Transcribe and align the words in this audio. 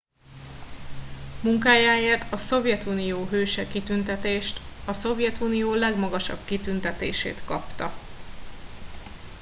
"munkájáért 1.41 2.33
a 2.33 2.37
"szovjetunió 2.37 3.25
hőse" 3.25 3.67
kitüntetést 3.67 4.59
a 4.85 4.93
szovjetunió 4.93 5.73
legmagasabb 5.73 6.45
kitüntetését 6.45 7.41
kapta. 7.45 7.93